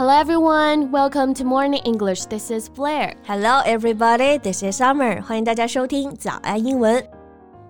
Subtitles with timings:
[0.00, 2.26] Hello everyone, welcome to Morning English.
[2.26, 3.14] This is Blair.
[3.26, 5.22] Hello everybody, this is Summer.
[5.22, 7.02] 欢迎大家收听早安英文。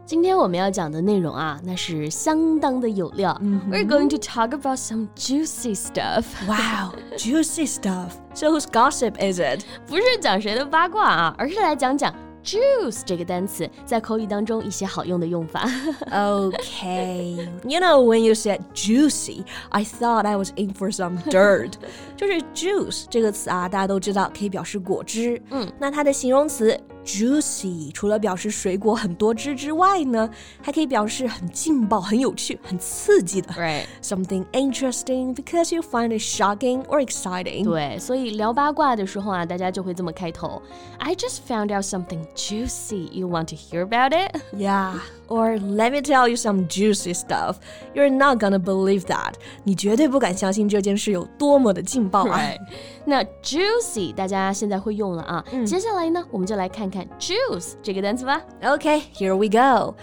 [0.04, 3.36] 今天我们要讲的内容啊，那是相当的有料。
[3.68, 6.24] We're going to talk about some juicy stuff.
[6.46, 8.10] Wow, juicy stuff.
[8.34, 9.64] So whose gossip is it?
[9.88, 15.69] 不是讲谁的八卦啊，而是来讲讲 juice 这个单词在口语当中一些好用的用法。
[16.09, 17.47] Okay.
[17.63, 21.73] You know, when you said juicy, I thought I was in for some dirt.
[22.15, 25.41] 就是 juice 这个词啊，大家都知道可以表示果汁。
[25.49, 30.28] 嗯，那它的形容词 juicy 除了表示水果很多汁之外呢，
[30.60, 33.52] 还可以表示很劲爆、很有趣、很刺激的。
[33.54, 33.84] Right.
[34.02, 37.64] Something interesting because you find it shocking or exciting.
[37.64, 40.60] 对，所以聊八卦的时候啊，大家就会这么开头：
[40.98, 43.08] I just found out something juicy.
[43.12, 44.40] You want to hear about it?
[44.52, 44.94] Yeah.
[45.28, 47.56] Or let me tell you some juicy stuff.
[47.94, 49.34] You're not gonna believe that.
[49.64, 52.38] 你绝对不敢相信这件事有多么的劲爆啊！
[52.38, 52.58] Right.
[53.04, 55.44] 那 juicy 大家现在会用了啊。
[55.64, 58.41] 接下来呢，我们就来看 看 juice 这个单词吧。
[58.61, 59.95] Okay, here we go.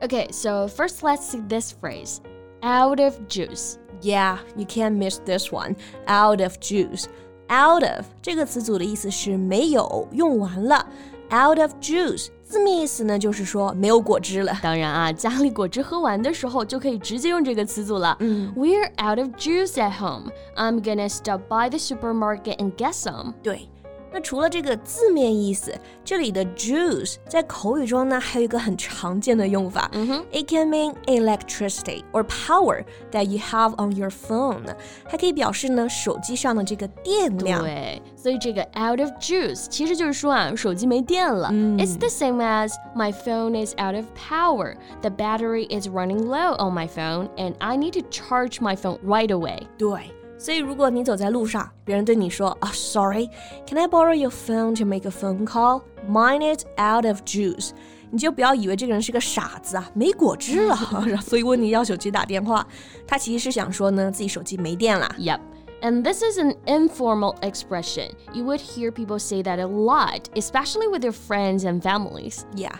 [0.00, 2.18] Okay, so first let's see this phrase
[2.62, 3.78] out of juice.
[4.02, 5.76] Yeah, you can't miss this one.
[6.06, 7.06] Out of juice.
[7.48, 10.86] Out of 这个词组的意思是没有用完了。
[11.30, 14.56] Out of juice 字面意思呢，就是说没有果汁了。
[14.62, 18.14] 当然啊，家里果汁喝完的时候就可以直接用这个词组了。
[18.20, 20.30] 嗯，We're out of juice at home.
[20.54, 23.32] I'm gonna stop by the supermarket and get some.
[23.42, 23.68] 对，
[24.13, 25.71] 那除了这个字面意思，
[26.03, 29.87] 这里的 juice 在口语中呢，还有一个很常见的用法。
[30.31, 34.63] It can mean electricity or power that you have on your phone，
[35.07, 37.61] 还可以表示呢手机上的这个电量。
[37.61, 41.49] 对，所以这个 out of juice 其实就是说啊，手机没电了。
[41.77, 44.73] It's the same as my phone is out of power.
[45.01, 48.97] The battery is running low on my phone, and I need to charge my phone
[49.05, 49.67] right away.
[49.77, 55.81] 对， 所以如果你走在路上，别人对你说啊，Sorry，can I borrow your phone to make a phone call?
[56.09, 57.71] Mine is out of juice。
[58.11, 60.75] 你就不要以为这个人是个傻子啊，没果汁了，
[61.21, 62.65] 所以问你要手机打电话。
[63.05, 65.07] 他其实是想说呢，自己手机没电了。
[65.19, 65.39] Yep.
[65.81, 68.09] And this is an informal expression.
[68.33, 72.39] You would hear people say that a lot, especially with their friends and families.
[72.55, 72.73] Yeah，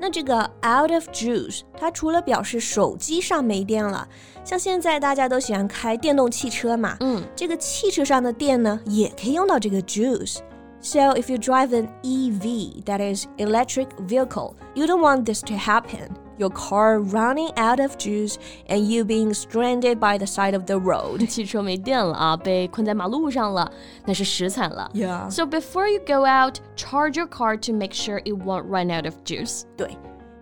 [0.00, 4.06] 那这个 out of juice，它除了表示手机上没电了，
[4.44, 15.54] 像现在大家都喜欢开电动汽车嘛，嗯，这个汽车上的电呢，也可以用到这个 juice。So if you drive an EV, that is electric vehicle, you don't want this to
[15.54, 16.10] happen.
[16.38, 20.74] Your car running out of juice and you being stranded by the side of the
[20.74, 21.24] road.
[21.28, 23.70] 汽车没电了啊，被困在马路上了，
[24.04, 24.90] 那是实惨了。
[24.94, 25.30] Yeah.
[25.30, 29.04] So before you go out, charge your car to make sure it won't run out
[29.06, 29.62] of juice.
[29.76, 29.96] 对，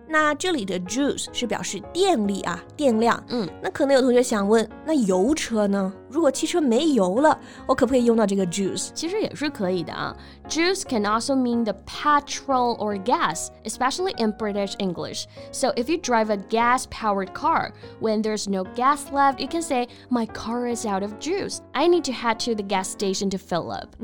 [0.07, 3.23] 那这里的 juice 是表示电力啊，电量。
[3.29, 5.91] 嗯，那可能有同学想问，那油车呢？
[6.07, 7.35] 如果汽车没油了，
[7.65, 8.89] 我可不可以用到这个 juice？
[8.93, 10.15] 其实也是可以的啊。
[10.47, 15.25] Juice can also mean the petrol or gas, especially in British English.
[15.51, 19.87] So if you drive a gas-powered car, when there's no gas left, you can say,
[20.09, 21.61] "My car is out of juice.
[21.71, 23.95] I need to head to the gas station to fill up."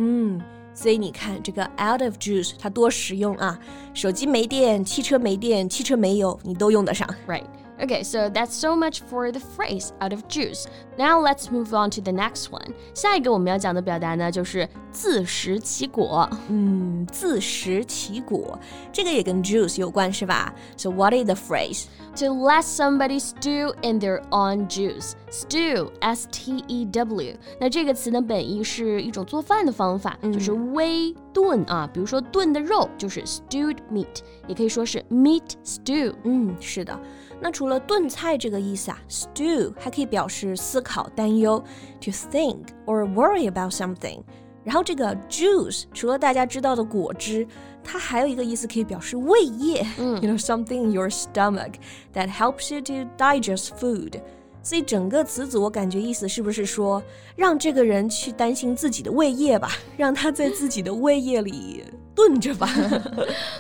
[0.74, 3.58] 所以你看这个 out of juice 它多实用啊！
[3.94, 7.08] 手机没电，汽车没电，汽车没油，你都用得上。
[7.28, 7.44] Right.
[7.81, 10.65] Okay, so that's so much for the phrase out of juice.
[10.97, 12.73] Now let's move on to the next one.
[12.93, 16.29] 下一个我们要讲的表达呢，就是自食其果。
[16.49, 18.59] 嗯，自食其果，
[18.91, 20.53] 这个也跟 juice 有关是吧？
[20.75, 21.85] So what is the phrase?
[22.17, 25.13] To let somebody stew in their own juice.
[25.31, 27.37] Stew, S-T-E-W。
[27.61, 31.89] 那这个词呢，本意是一种做饭的方法，就是煨炖啊。
[31.93, 36.13] 比如说炖的肉就是 stewed meat，也可以说是 meat stew。
[36.25, 36.99] 嗯，是的。
[37.41, 41.63] 那除 了炖菜这个意思啊，stew 还可以表示思考、担忧，
[42.01, 44.21] to think or worry about something。
[44.63, 47.47] 然后这个 juice 除了大家知道的果汁，
[47.83, 51.75] 它还有一个意思可以表示胃液、y o u know something in your stomach
[52.13, 54.21] that helps you to digest food。
[54.61, 57.01] 所以整个词组我感觉意思是不是说，
[57.37, 62.67] 让这个人去担心自己的胃液吧，让他在自己的胃液里炖着吧。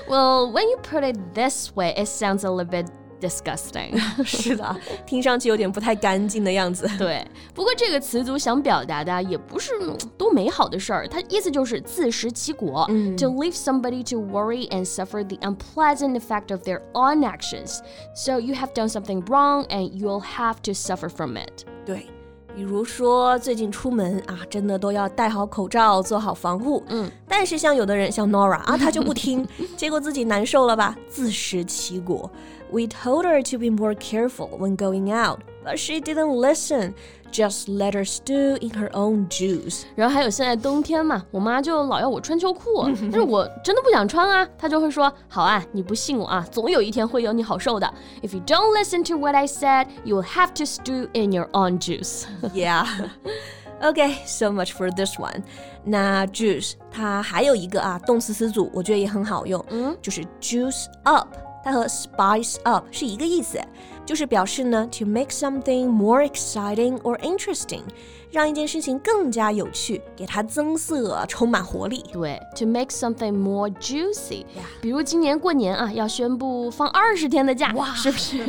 [0.07, 2.87] Well, when you put it this way, it sounds a little bit
[3.20, 3.98] disgusting.
[4.24, 4.76] 是的，
[5.06, 6.88] 听上去有点不太干净的样子。
[6.98, 12.84] 对，不过这个词组想表达的啊也不是嗯多美好的事儿，它意思就是自食其果、
[13.16, 17.78] to leave somebody to worry and suffer the unpleasant effect of their own actions.
[18.14, 21.64] So you have done something wrong and you'll have to suffer from it.
[21.84, 22.06] 对，
[22.54, 26.82] 比如说最近出门啊，真的都要戴好口罩，做好防护。
[26.88, 29.46] 嗯，但是像有的人像 Nora 啊，他就不听，
[29.76, 32.30] 结果自己难受了吧，自食其果。
[32.71, 36.93] We told her to be more careful when going out, but she didn't listen.
[37.31, 39.83] Just let her stew in her own juice.
[39.95, 47.91] 然后还有现在冬天嘛，我妈就老要我穿秋裤，但是我真的不想穿啊，她就会说：“好啊，你不信我啊，总有一天会有你好受的。
[48.23, 51.77] If you don't listen to what I said, you will have to stew in your own
[51.79, 52.23] juice.
[52.53, 52.85] yeah.
[53.81, 55.43] Okay, so much for this one.
[55.85, 61.27] 那 juice 它还有一个啊动词词组，我觉得也很好用，嗯，就是 juice up，
[61.63, 63.59] 它和 spice up 是一个意思。
[64.05, 67.83] 就是表示呢，to make something more exciting or interesting，
[68.31, 72.03] 让一件事情更加有趣，给它增色，充满活力。
[72.11, 74.45] 对，to make something more juicy。
[74.81, 78.39] 比如今年过年啊，要宣布放二十天的假，哇，是不是？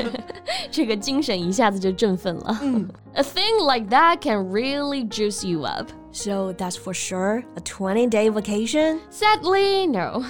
[0.70, 2.58] 这个精神一下子就振奋了。
[2.62, 5.88] 嗯，A thing like that can really juice you up.
[6.10, 9.00] So that's for sure a 20 day vacation?
[9.10, 10.24] Sadly, no.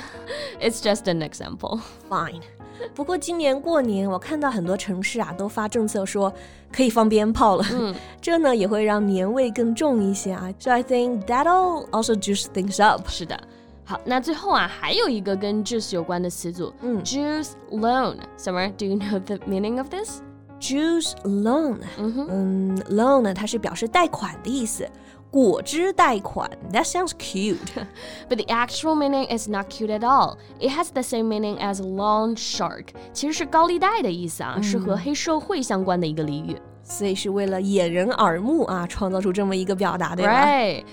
[0.60, 1.78] It's just an example.
[2.08, 2.40] Fine.
[2.93, 6.33] 不过今年过年，我看到很多城市啊都发政策说
[6.71, 10.49] 可以放鞭炮了，嗯，这呢也会让年味更重一些啊。
[10.59, 13.07] So I think that'll also juice things up。
[13.07, 13.39] 是的，
[13.83, 18.17] 好，那最后啊还有一个跟 juice 有关的词组，嗯，juice loan。
[18.37, 20.21] Summer, do you know the meaning of this?
[20.59, 24.87] Juice loan，嗯哼，嗯，loan 呢它是表示贷款的意思。
[25.34, 26.50] 果汁贷款.
[26.72, 27.58] That sounds cute.
[28.28, 30.38] but the actual meaning is not cute at all.
[30.58, 32.86] It has the same meaning as loan shark.
[33.12, 36.56] 其实是高利贷的意思啊，是和黑社会相关的一个俚语。
[36.82, 40.44] 所以是为了掩人耳目啊，创造出这么一个表达，对吧？
[40.44, 40.84] Right.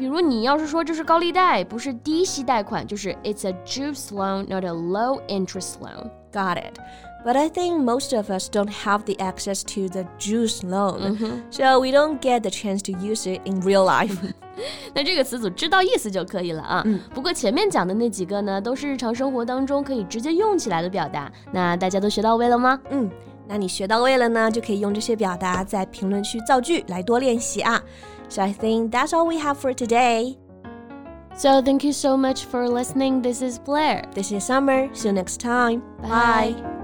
[0.00, 6.10] 比如你要是说这是高利贷，不是低息贷款，就是 It's a juice loan, not a low interest loan.
[6.32, 6.78] Got it.
[7.24, 11.16] But I think most of us don't have the access to the juice loan, mm
[11.16, 11.32] -hmm.
[11.50, 14.16] so we don't get the chance to use it in real life.
[14.94, 16.82] 那这个词组知道意思就可以了啊。
[16.84, 21.32] 嗯、不过前面讲的那几个呢，都是日常生活当中可以直接用起来的表达。
[21.52, 22.78] 那大家都学到位了吗？
[22.90, 23.10] 嗯，
[23.48, 27.82] 那你学到位了呢，就可以用这些表达在评论区造句来多练习啊。
[28.30, 30.38] So I think that's all we have for today.
[31.36, 33.22] So thank you so much for listening.
[33.22, 34.04] This is Blair.
[34.14, 34.88] This is Summer.
[34.94, 35.82] See you next time.
[36.00, 36.54] Bye.
[36.56, 36.76] Bye.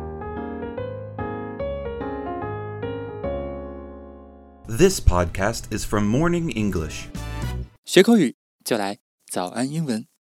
[4.68, 7.08] This podcast is from Morning English.
[7.84, 10.12] 学口语就来早安英文。